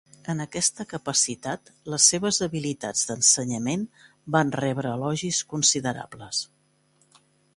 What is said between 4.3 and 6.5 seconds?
van rebre elogis considerables.